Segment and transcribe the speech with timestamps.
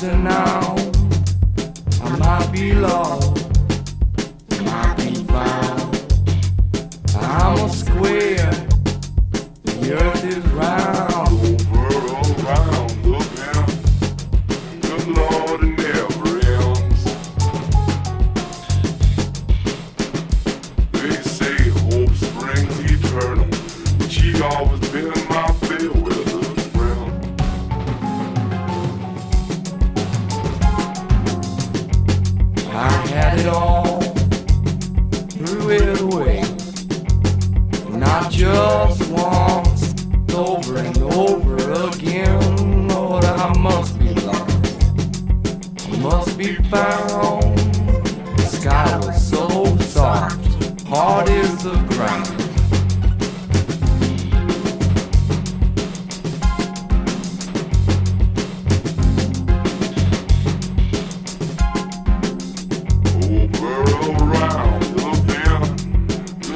[0.00, 0.76] to now.
[2.02, 3.36] I might be lost,
[4.62, 5.94] might be found.
[7.16, 8.50] I'm a square,
[9.64, 11.10] the earth is round.
[13.36, 13.68] Bend.
[14.80, 17.02] Good Lord, it never ends.
[20.92, 23.50] They say hope springs eternal,
[24.08, 25.39] she always been my
[38.28, 39.94] Just once,
[40.34, 41.56] over and over
[41.88, 42.88] again.
[42.88, 44.84] Lord, I must be lost,
[45.88, 47.58] I must be found.
[48.36, 51.89] The sky was so soft, hard as the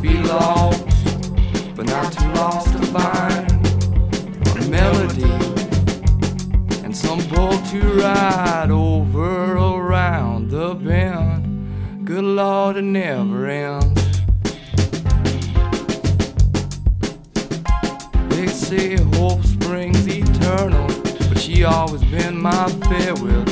[0.00, 0.82] be lost,
[1.76, 3.50] but not too lost to find
[4.56, 5.30] a melody
[6.82, 12.06] and some boat to ride over around the bend.
[12.06, 14.22] Good Lord, it never ends.
[18.30, 20.86] They say hope springs eternal,
[21.28, 23.49] but she always been my weather